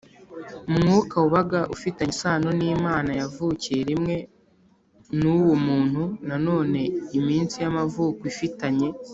Mwuka 0.73 1.15
wabaga 1.23 1.59
ufitanye 1.75 2.09
isano 2.15 2.49
n 2.59 2.61
imana 2.75 3.11
yavukiye 3.19 3.79
rimwe 3.89 4.15
n 5.19 5.21
uwo 5.37 5.53
muntu 5.67 6.03
nanone 6.27 6.81
iminsi 7.17 7.55
y 7.63 7.67
amavuko 7.71 8.21
ifitanye 8.33 8.87